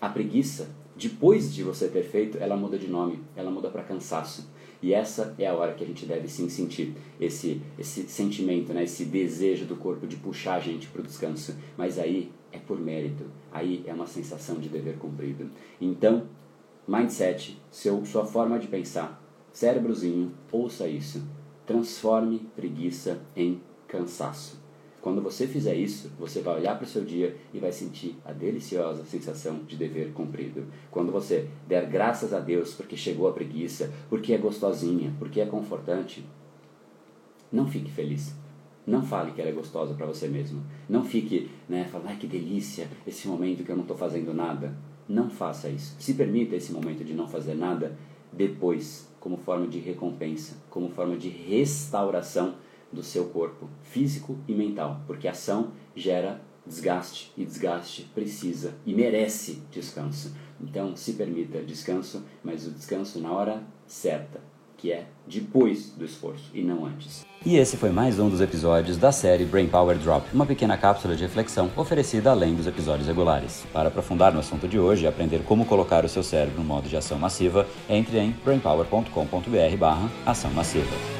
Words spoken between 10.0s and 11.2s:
de puxar a gente para o